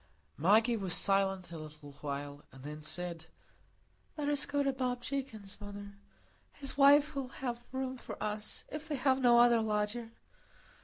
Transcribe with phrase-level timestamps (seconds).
[0.35, 3.27] Maggie was silent a little while, and then said,—
[4.17, 5.93] "Let us go to Bob Jakin's, mother;
[6.53, 10.09] his wife will have room for us, if they have no other lodger."